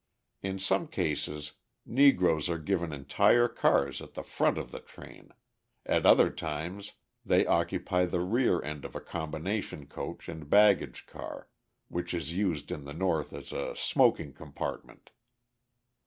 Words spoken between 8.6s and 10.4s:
end of a combination coach